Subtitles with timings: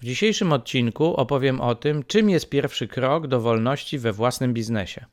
[0.00, 5.04] W dzisiejszym odcinku opowiem o tym, czym jest pierwszy krok do wolności we własnym biznesie.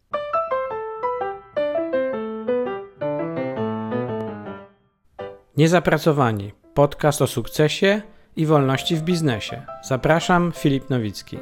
[5.58, 6.52] Niezapracowani.
[6.74, 8.02] Podcast o sukcesie
[8.36, 9.66] i wolności w biznesie.
[9.84, 11.38] Zapraszam, Filip Nowicki.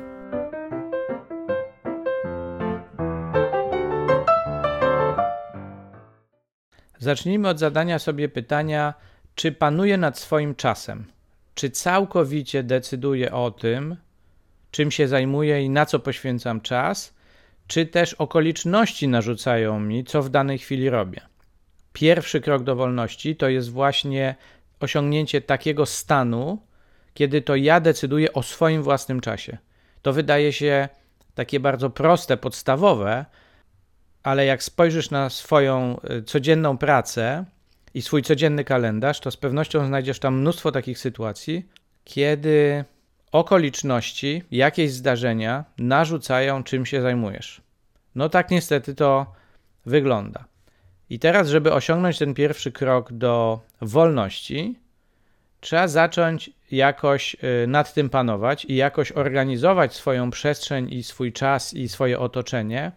[7.00, 8.94] Zacznijmy od zadania sobie pytania,
[9.36, 11.06] czy panuję nad swoim czasem?
[11.56, 13.96] Czy całkowicie decyduję o tym,
[14.72, 17.14] czym się zajmuję i na co poświęcam czas,
[17.68, 21.22] czy też okoliczności narzucają mi, co w danej chwili robię?
[21.94, 24.36] Pierwszy krok do wolności to jest właśnie
[24.80, 26.62] osiągnięcie takiego stanu,
[27.14, 29.58] kiedy to ja decyduję o swoim własnym czasie.
[30.02, 30.90] To wydaje się
[31.36, 33.26] takie bardzo proste, podstawowe,
[34.24, 37.46] ale jak spojrzysz na swoją y, codzienną pracę
[37.94, 41.66] i swój codzienny kalendarz, to z pewnością znajdziesz tam mnóstwo takich sytuacji,
[42.04, 42.86] kiedy
[43.32, 47.62] okoliczności, jakieś zdarzenia narzucają, czym się zajmujesz.
[48.16, 49.34] No tak niestety to
[49.86, 50.46] wygląda.
[51.10, 54.80] I teraz, żeby osiągnąć ten pierwszy krok do wolności,
[55.60, 61.74] trzeba zacząć jakoś y, nad tym panować i jakoś organizować swoją przestrzeń i swój czas
[61.74, 62.92] i swoje otoczenie,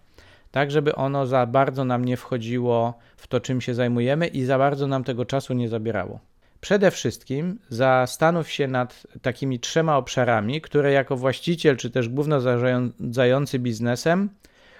[0.57, 4.59] tak żeby ono za bardzo nam nie wchodziło w to, czym się zajmujemy i za
[4.59, 6.21] bardzo nam tego czasu nie zabierało.
[6.61, 13.59] Przede wszystkim zastanów się nad takimi trzema obszarami, które jako właściciel czy też główno zarządzający
[13.59, 14.31] biznesem,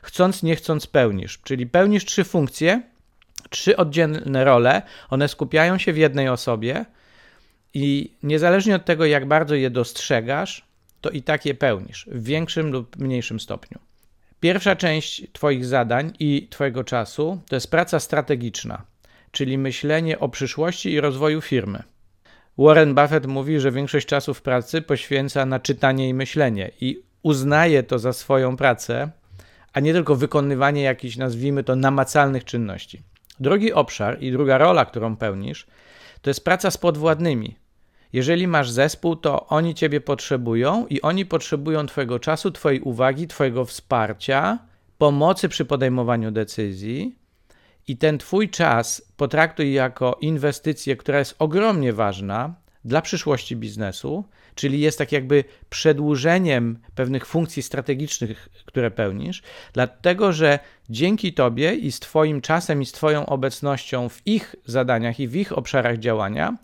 [0.03, 1.39] chcąc nie chcąc pełnisz.
[1.45, 2.83] Czyli pełnisz trzy funkcje,
[3.51, 6.85] trzy oddzielne role, one skupiają się w jednej osobie
[7.75, 10.65] i niezależnie od tego, jak bardzo je dostrzegasz,
[11.01, 13.86] to i tak je pełnisz w większym lub mniejszym stopniu.
[14.41, 18.83] Pierwsza część Twoich zadań i Twojego czasu to jest praca strategiczna,
[19.31, 21.83] czyli myślenie o przyszłości i rozwoju firmy.
[22.59, 27.83] Warren Buffett mówi, że większość czasu w pracy poświęca na czytanie i myślenie i uznaje
[27.83, 29.11] to za swoją pracę,
[29.73, 33.03] a nie tylko wykonywanie jakichś, nazwijmy to, namacalnych czynności.
[33.41, 35.67] Drugi obszar i druga rola, którą pełnisz,
[36.23, 37.57] to jest praca z podwładnymi,
[38.17, 43.65] jeżeli masz zespół, to oni ciebie potrzebują i oni potrzebują Twojego czasu, Twojej uwagi, Twojego
[43.65, 44.59] wsparcia,
[44.99, 47.19] pomocy przy podejmowaniu decyzji.
[47.89, 54.25] I ten Twój czas potraktuj jako inwestycję, która jest ogromnie ważna dla przyszłości biznesu,
[54.55, 60.59] czyli jest tak jakby przedłużeniem pewnych funkcji strategicznych, które pełnisz, dlatego że
[60.91, 65.37] dzięki Tobie i z Twoim czasem i z Twoją obecnością w ich zadaniach i w
[65.37, 66.57] ich obszarach działania,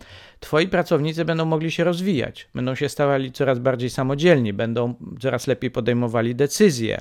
[0.42, 5.70] Twoi pracownicy będą mogli się rozwijać, będą się stawali coraz bardziej samodzielni, będą coraz lepiej
[5.70, 7.00] podejmowali decyzje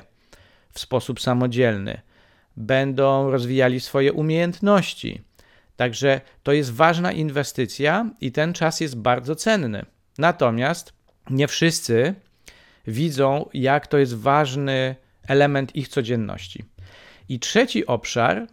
[0.70, 2.00] w sposób samodzielny,
[2.56, 5.22] będą rozwijali swoje umiejętności.
[5.76, 9.84] Także to jest ważna inwestycja i ten czas jest bardzo cenny.
[10.18, 10.92] Natomiast
[11.30, 12.14] nie wszyscy
[12.86, 14.96] widzą, jak to jest ważny
[15.28, 16.64] element ich codzienności.
[17.28, 18.46] I trzeci obszar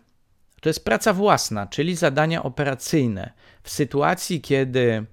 [0.62, 3.34] to jest praca własna, czyli zadania operacyjne.
[3.64, 5.06] W sytuacji, kiedy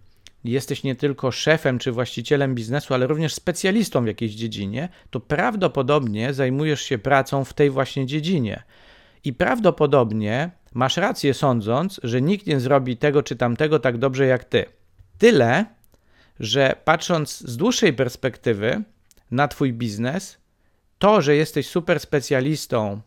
[0.44, 6.34] jesteś nie tylko szefem czy właścicielem biznesu, ale również specjalistą w jakiejś dziedzinie, to prawdopodobnie
[6.34, 8.62] zajmujesz się pracą w tej właśnie dziedzinie.
[9.24, 14.44] I prawdopodobnie masz rację sądząc, że nikt nie zrobi tego czy tamtego tak dobrze jak
[14.44, 14.64] ty.
[15.18, 15.64] Tyle,
[16.40, 18.82] że patrząc z dłuższej perspektywy
[19.30, 20.38] na Twój biznes,
[20.98, 23.00] to, że jesteś super specjalistą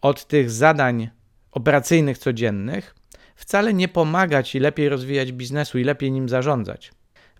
[0.00, 1.10] od tych zadań
[1.52, 2.94] operacyjnych codziennych,
[3.36, 6.92] wcale nie pomaga Ci lepiej rozwijać biznesu i lepiej nim zarządzać.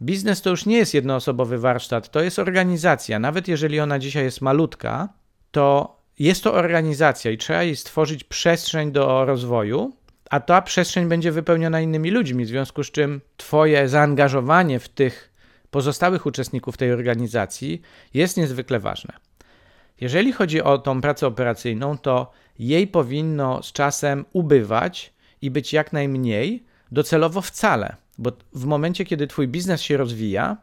[0.02, 3.18] Biznes to już nie jest jednoosobowy warsztat, to jest organizacja.
[3.18, 5.08] Nawet jeżeli ona dzisiaj jest malutka,
[5.50, 9.96] to jest to organizacja i trzeba jej stworzyć przestrzeń do rozwoju,
[10.30, 15.32] a ta przestrzeń będzie wypełniona innymi ludźmi, w związku z czym Twoje zaangażowanie w tych
[15.70, 17.82] pozostałych uczestników tej organizacji
[18.14, 19.29] jest niezwykle ważne.
[20.00, 25.12] Jeżeli chodzi o tą pracę operacyjną, to jej powinno z czasem ubywać
[25.42, 30.56] i być jak najmniej, docelowo wcale, bo w momencie, kiedy Twój biznes się rozwija,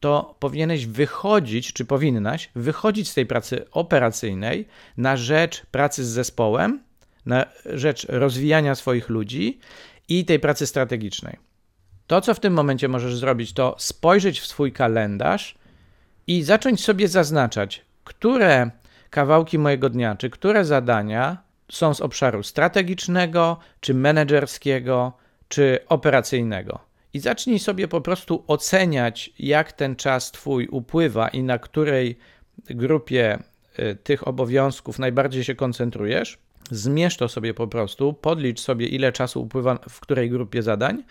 [0.00, 6.80] to powinieneś wychodzić, czy powinnaś wychodzić z tej pracy operacyjnej na rzecz pracy z zespołem
[7.26, 9.58] na rzecz rozwijania swoich ludzi
[10.08, 11.36] i tej pracy strategicznej.
[12.06, 15.54] To, co w tym momencie możesz zrobić, to spojrzeć w swój kalendarz
[16.26, 18.70] i zacząć sobie zaznaczać, które
[19.10, 21.36] kawałki mojego dnia, czy które zadania
[21.72, 25.12] są z obszaru strategicznego, czy menedżerskiego,
[25.48, 26.78] czy operacyjnego.
[27.14, 32.18] I zacznij sobie po prostu oceniać, jak ten czas Twój upływa i na której
[32.58, 33.38] grupie
[33.78, 36.38] y, tych obowiązków najbardziej się koncentrujesz
[36.70, 41.02] Zmierz to sobie po prostu, podlicz sobie, ile czasu upływa w której grupie zadań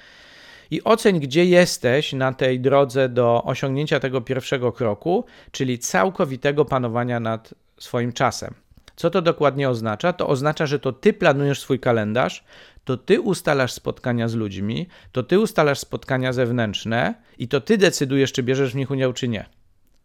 [0.71, 7.19] i oceń, gdzie jesteś na tej drodze do osiągnięcia tego pierwszego kroku, czyli całkowitego panowania
[7.19, 8.53] nad swoim czasem.
[8.95, 10.13] Co to dokładnie oznacza?
[10.13, 12.43] To oznacza, że to ty planujesz swój kalendarz,
[12.83, 18.31] to ty ustalasz spotkania z ludźmi, to ty ustalasz spotkania zewnętrzne i to ty decydujesz,
[18.31, 19.45] czy bierzesz w nich udział, czy nie.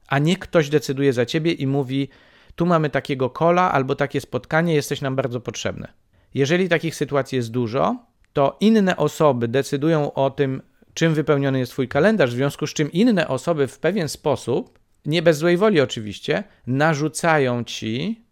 [0.08, 2.08] A nie ktoś decyduje za ciebie i mówi:
[2.54, 5.88] Tu mamy takiego kola albo takie spotkanie, jesteś nam bardzo potrzebny.
[6.34, 7.96] Jeżeli takich sytuacji jest dużo,
[8.32, 10.62] to inne osoby decydują o tym,
[10.94, 15.22] czym wypełniony jest Twój kalendarz, w związku z czym inne osoby w pewien sposób, nie
[15.22, 18.24] bez złej woli oczywiście, narzucają Ci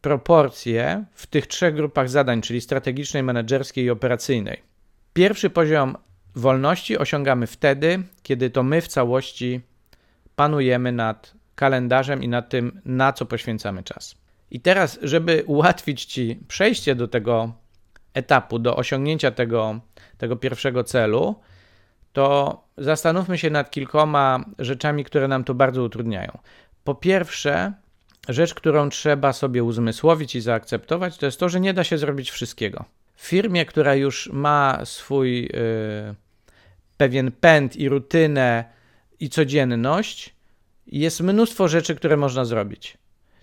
[0.00, 4.62] proporcje w tych trzech grupach zadań, czyli strategicznej, menedżerskiej i operacyjnej.
[5.12, 5.96] Pierwszy poziom
[6.34, 9.60] wolności osiągamy wtedy, kiedy to my w całości
[10.36, 14.14] panujemy nad kalendarzem i nad tym, na co poświęcamy czas.
[14.50, 17.52] I teraz, żeby ułatwić Ci przejście do tego
[18.14, 19.80] etapu, do osiągnięcia tego,
[20.18, 21.34] tego pierwszego celu,
[22.12, 26.38] to zastanówmy się nad kilkoma rzeczami, które nam to bardzo utrudniają.
[26.84, 27.72] Po pierwsze,
[28.28, 32.30] rzecz, którą trzeba sobie uzmysłowić i zaakceptować, to jest to, że nie da się zrobić
[32.30, 32.84] wszystkiego.
[33.14, 35.50] W firmie, która już ma swój yy,
[36.96, 38.64] pewien pęd i rutynę
[39.20, 40.34] i codzienność,
[40.86, 42.98] jest mnóstwo rzeczy, które można zrobić.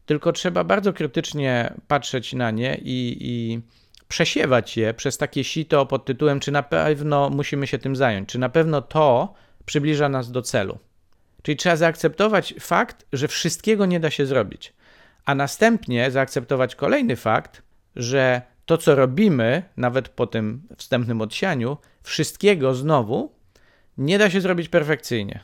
[0.06, 3.62] Tylko trzeba bardzo krytycznie patrzeć na nie i, i
[4.10, 8.40] przesiewać je przez takie sito pod tytułem, czy na pewno musimy się tym zająć, czy
[8.40, 9.34] na pewno to
[9.66, 10.80] przybliża nas do celu.
[11.42, 14.74] Czyli trzeba zaakceptować fakt, że wszystkiego nie da się zrobić,
[15.26, 17.62] a następnie zaakceptować kolejny fakt,
[17.96, 23.32] że to, co robimy, nawet po tym wstępnym odsianiu, wszystkiego znowu
[23.98, 25.40] nie da się zrobić perfekcyjnie.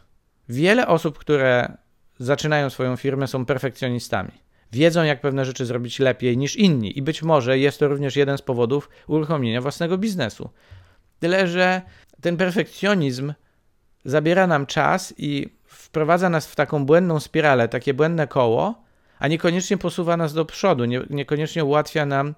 [0.50, 1.78] Wiele osób, które
[2.20, 4.45] zaczynają swoją firmę, są perfekcjonistami.
[4.72, 8.38] Wiedzą, jak pewne rzeczy zrobić lepiej niż inni, i być może jest to również jeden
[8.38, 10.50] z powodów uruchomienia własnego biznesu.
[11.20, 11.82] Tyle, że
[12.22, 13.34] ten perfekcjonizm
[14.06, 18.84] zabiera nam czas i wprowadza nas w taką błędną spiralę, takie błędne koło,
[19.20, 22.36] a niekoniecznie posuwa nas do przodu, nie, niekoniecznie ułatwia nam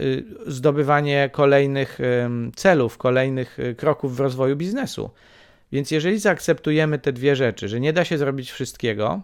[0.00, 1.98] y, zdobywanie kolejnych
[2.56, 5.10] celów, kolejnych y, kroków w rozwoju biznesu.
[5.72, 9.20] Więc jeżeli zaakceptujemy te dwie rzeczy, że nie da się zrobić wszystkiego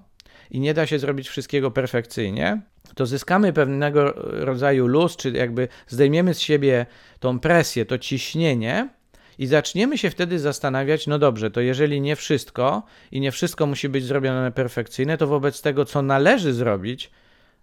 [0.51, 2.61] i nie da się zrobić wszystkiego perfekcyjnie,
[2.95, 6.87] to zyskamy pewnego rodzaju luz, czy jakby zdejmiemy z siebie
[7.21, 8.89] tą presję, to ciśnienie
[9.39, 12.83] i zaczniemy się wtedy zastanawiać, no dobrze, to jeżeli nie wszystko
[13.13, 17.11] i nie wszystko musi być zrobione perfekcyjnie, to wobec tego, co należy zrobić,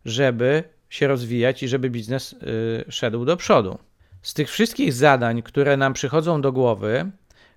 [0.06, 3.78] żeby się rozwijać i żeby biznes yy, szedł do przodu.
[4.22, 7.12] Z tych wszystkich zadań, które nam przychodzą do głowy,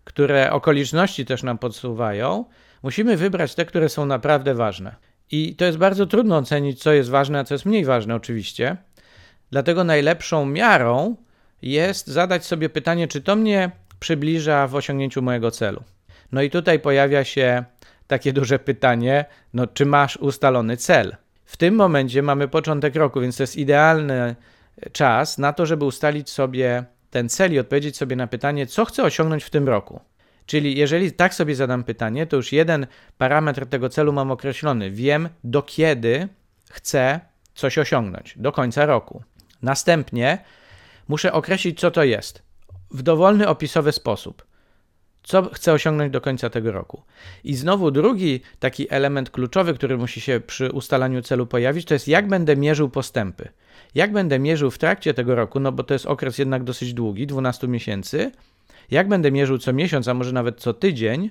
[0.04, 2.44] które okoliczności też nam podsuwają,
[2.82, 4.96] musimy wybrać te, które są naprawdę ważne.
[5.30, 8.76] I to jest bardzo trudno ocenić, co jest ważne, a co jest mniej ważne, oczywiście.
[9.50, 11.16] Dlatego najlepszą miarą
[11.62, 15.82] jest zadać sobie pytanie, czy to mnie przybliża w osiągnięciu mojego celu.
[16.32, 17.64] No i tutaj pojawia się
[18.06, 19.24] takie duże pytanie,
[19.54, 21.16] no czy masz ustalony cel?
[21.44, 24.36] W tym momencie mamy początek roku, więc to jest idealny
[24.92, 29.02] czas na to, żeby ustalić sobie ten cel i odpowiedzieć sobie na pytanie, co chcę
[29.02, 30.00] osiągnąć w tym roku.
[30.50, 32.86] Czyli jeżeli tak sobie zadam pytanie, to już jeden
[33.18, 34.90] parametr tego celu mam określony.
[34.90, 36.28] Wiem, do kiedy
[36.70, 37.20] chcę
[37.54, 39.22] coś osiągnąć, do końca roku.
[39.62, 40.38] Następnie
[41.08, 42.42] muszę określić, co to jest
[42.90, 44.46] w dowolny, opisowy sposób.
[45.22, 47.02] Co chcę osiągnąć do końca tego roku.
[47.44, 52.08] I znowu drugi taki element kluczowy, który musi się przy ustalaniu celu pojawić, to jest
[52.08, 53.48] jak będę mierzył postępy.
[53.94, 57.26] Jak będę mierzył w trakcie tego roku, no bo to jest okres jednak dosyć długi,
[57.26, 58.32] 12 miesięcy,
[58.90, 61.30] jak będę mierzył co miesiąc, a może nawet co tydzień,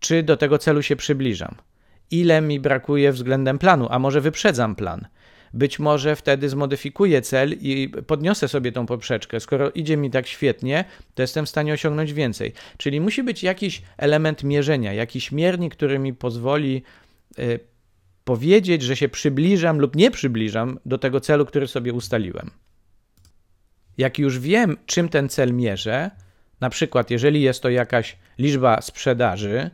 [0.00, 1.54] czy do tego celu się przybliżam.
[2.10, 5.06] Ile mi brakuje względem planu, a może wyprzedzam plan.
[5.54, 9.40] Być może wtedy zmodyfikuję cel i podniosę sobie tą poprzeczkę.
[9.40, 12.52] Skoro idzie mi tak świetnie, to jestem w stanie osiągnąć więcej.
[12.76, 16.82] Czyli musi być jakiś element mierzenia, jakiś miernik, który mi pozwoli
[17.38, 17.60] y,
[18.24, 22.50] powiedzieć, że się przybliżam lub nie przybliżam do tego celu, który sobie ustaliłem.
[23.98, 26.10] Jak już wiem, czym ten cel mierzę,
[26.60, 29.70] na przykład jeżeli jest to jakaś liczba sprzedaży,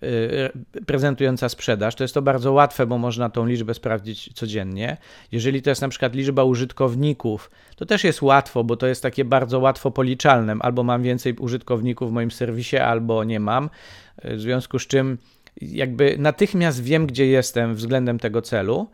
[0.00, 4.96] yy, prezentująca sprzedaż, to jest to bardzo łatwe, bo można tą liczbę sprawdzić codziennie.
[5.32, 9.24] Jeżeli to jest na przykład liczba użytkowników, to też jest łatwo, bo to jest takie
[9.24, 10.56] bardzo łatwo policzalne.
[10.60, 13.70] Albo mam więcej użytkowników w moim serwisie, albo nie mam.
[14.24, 15.18] W związku z czym
[15.60, 18.90] jakby natychmiast wiem, gdzie jestem względem tego celu.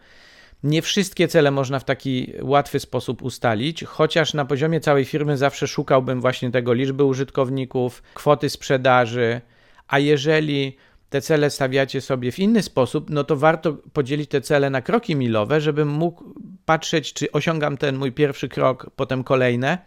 [0.66, 5.66] Nie wszystkie cele można w taki łatwy sposób ustalić, chociaż na poziomie całej firmy zawsze
[5.68, 9.40] szukałbym właśnie tego liczby użytkowników, kwoty sprzedaży,
[9.88, 10.76] a jeżeli
[11.10, 15.16] te cele stawiacie sobie w inny sposób, no to warto podzielić te cele na kroki
[15.16, 16.24] milowe, żebym mógł
[16.64, 19.78] patrzeć, czy osiągam ten mój pierwszy krok, potem kolejne,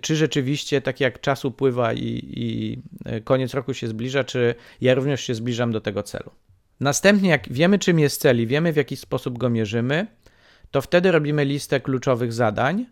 [0.00, 2.78] czy rzeczywiście tak jak czas upływa i, i
[3.24, 6.30] koniec roku się zbliża, czy ja również się zbliżam do tego celu.
[6.80, 10.06] Następnie, jak wiemy, czym jest cel i wiemy, w jaki sposób go mierzymy,
[10.70, 12.86] to wtedy robimy listę kluczowych zadań.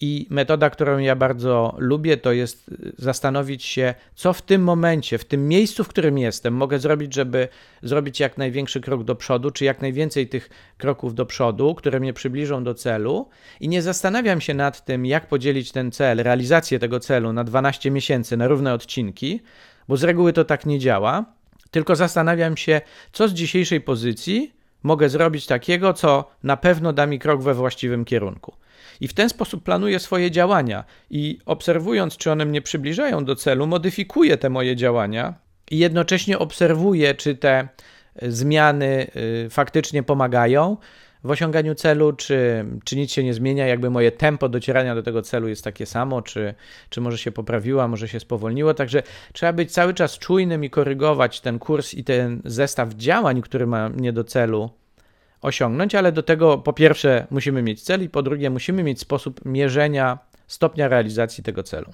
[0.00, 5.24] I metoda, którą ja bardzo lubię, to jest zastanowić się, co w tym momencie, w
[5.24, 7.48] tym miejscu, w którym jestem, mogę zrobić, żeby
[7.82, 12.12] zrobić jak największy krok do przodu, czy jak najwięcej tych kroków do przodu, które mnie
[12.12, 13.28] przybliżą do celu.
[13.60, 17.90] I nie zastanawiam się nad tym, jak podzielić ten cel, realizację tego celu na 12
[17.90, 19.40] miesięcy, na równe odcinki,
[19.88, 21.35] bo z reguły to tak nie działa.
[21.76, 22.80] Tylko zastanawiam się,
[23.12, 28.04] co z dzisiejszej pozycji mogę zrobić takiego, co na pewno da mi krok we właściwym
[28.04, 28.54] kierunku.
[29.00, 33.66] I w ten sposób planuję swoje działania i obserwując, czy one mnie przybliżają do celu,
[33.66, 35.34] modyfikuję te moje działania
[35.70, 37.68] i jednocześnie obserwuję, czy te
[38.22, 39.06] zmiany
[39.46, 40.76] y, faktycznie pomagają,
[41.24, 45.22] w osiąganiu celu, czy, czy nic się nie zmienia, jakby moje tempo docierania do tego
[45.22, 46.54] celu jest takie samo, czy,
[46.90, 48.74] czy może się poprawiło, może się spowolniło.
[48.74, 53.66] Także trzeba być cały czas czujnym i korygować ten kurs i ten zestaw działań, który
[53.66, 54.70] ma mnie do celu
[55.42, 59.44] osiągnąć, ale do tego po pierwsze musimy mieć cel i po drugie musimy mieć sposób
[59.44, 61.92] mierzenia stopnia realizacji tego celu.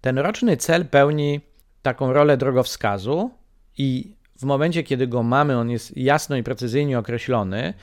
[0.00, 1.40] Ten roczny cel pełni
[1.82, 3.30] taką rolę drogowskazu
[3.78, 7.74] i w momencie, kiedy go mamy, on jest jasno i precyzyjnie określony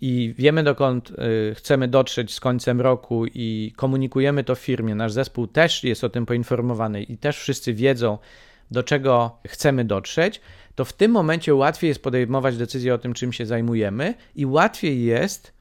[0.00, 5.46] i wiemy dokąd y, chcemy dotrzeć z końcem roku i komunikujemy to firmie, nasz zespół
[5.46, 8.18] też jest o tym poinformowany i też wszyscy wiedzą,
[8.70, 10.40] do czego chcemy dotrzeć,
[10.74, 15.04] to w tym momencie łatwiej jest podejmować decyzję o tym, czym się zajmujemy i łatwiej
[15.04, 15.52] jest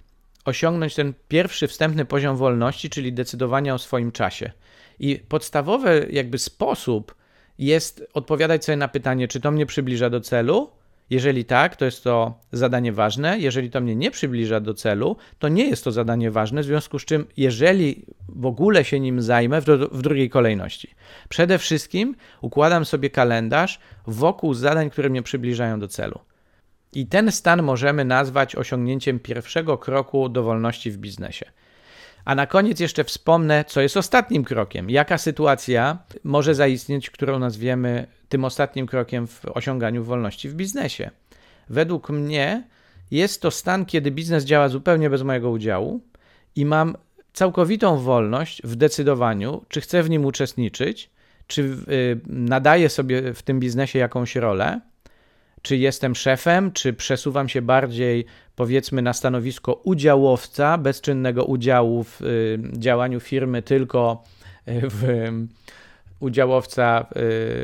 [0.46, 4.52] osiągnąć ten pierwszy wstępny poziom wolności, czyli decydowania o swoim czasie.
[5.00, 7.16] I podstawowy jakby sposób
[7.60, 10.72] jest odpowiadać sobie na pytanie, czy to mnie przybliża do celu,
[11.10, 13.40] jeżeli tak, to jest to zadanie ważne.
[13.40, 17.00] Jeżeli to mnie nie przybliża do celu, to nie jest to zadanie ważne, w związku
[17.00, 20.96] z czym, jeżeli w ogóle się nim zajmę, w, w drugiej kolejności.
[21.30, 26.20] Przede wszystkim układam sobie kalendarz wokół zadań, które mnie przybliżają do celu.
[26.94, 31.46] I ten stan możemy nazwać osiągnięciem pierwszego kroku do wolności w biznesie.
[32.26, 34.90] A na koniec jeszcze wspomnę, co jest ostatnim krokiem.
[34.90, 41.12] Jaka sytuacja może zaistnieć, którą nazwiemy tym ostatnim krokiem w osiąganiu wolności w biznesie.
[41.70, 42.64] Według mnie
[43.12, 46.02] jest to stan, kiedy biznes działa zupełnie bez mojego udziału
[46.56, 46.98] i mam
[47.34, 51.10] całkowitą wolność w decydowaniu, czy chcę w nim uczestniczyć,
[51.48, 54.82] czy y, nadaję sobie w tym biznesie jakąś rolę,
[55.66, 62.60] czy jestem szefem, czy przesuwam się bardziej, powiedzmy, na stanowisko udziałowca, bezczynnego udziału w y,
[62.74, 64.24] działaniu firmy, tylko
[64.68, 65.30] w
[66.20, 67.06] udziałowca,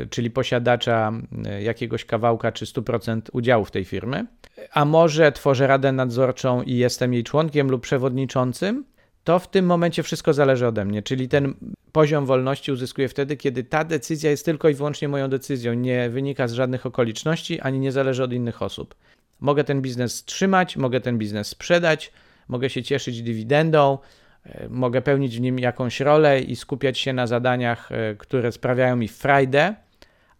[0.02, 1.12] y, czyli posiadacza
[1.58, 4.26] y, jakiegoś kawałka czy 100% udziału w tej firmy,
[4.72, 8.84] a może tworzę radę nadzorczą i jestem jej członkiem lub przewodniczącym,
[9.24, 11.02] to w tym momencie wszystko zależy ode mnie.
[11.02, 11.54] Czyli ten
[11.92, 16.48] poziom wolności uzyskuję wtedy, kiedy ta decyzja jest tylko i wyłącznie moją decyzją, nie wynika
[16.48, 18.94] z żadnych okoliczności ani nie zależy od innych osób.
[19.40, 22.12] Mogę ten biznes trzymać, mogę ten biznes sprzedać,
[22.48, 23.98] mogę się cieszyć dywidendą,
[24.46, 28.96] E, mogę pełnić w nim jakąś rolę i skupiać się na zadaniach, e, które sprawiają
[28.96, 29.74] mi frajdę,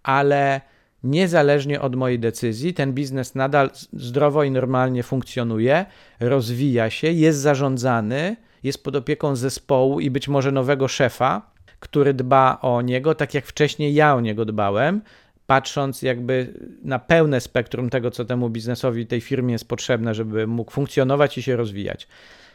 [0.02, 0.60] ale
[1.04, 5.86] niezależnie od mojej decyzji, ten biznes nadal zdrowo i normalnie funkcjonuje,
[6.20, 12.58] rozwija się, jest zarządzany, jest pod opieką zespołu i być może nowego szefa, który dba
[12.62, 15.02] o niego, tak jak wcześniej ja o niego dbałem,
[15.46, 20.72] patrząc jakby na pełne spektrum tego, co temu biznesowi, tej firmie jest potrzebne, żeby mógł
[20.72, 22.08] funkcjonować i się rozwijać.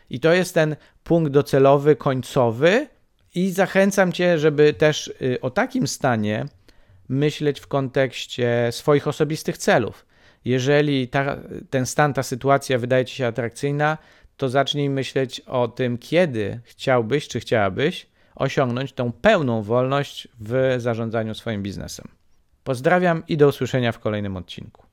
[0.10, 2.88] I to jest ten punkt docelowy, końcowy.
[3.36, 6.46] I zachęcam Cię, żeby też y, o takim stanie
[7.10, 10.06] myśleć w kontekście swoich osobistych celów.
[10.46, 11.38] Jeżeli ta,
[11.70, 13.98] ten stan, ta sytuacja wydaje Ci się atrakcyjna,
[14.38, 21.36] to zacznij myśleć o tym, kiedy chciałbyś czy chciałabyś osiągnąć tą pełną wolność w zarządzaniu
[21.36, 22.08] swoim biznesem.
[22.64, 24.84] Pozdrawiam i do usłyszenia w kolejnym odcinku.